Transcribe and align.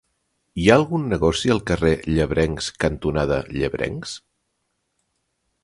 Hi 0.61 0.63
ha 0.69 0.77
algun 0.81 1.03
negoci 1.11 1.51
al 1.55 1.61
carrer 1.71 1.91
Llebrencs 2.15 2.71
cantonada 2.85 3.39
Llebrencs? 3.59 4.17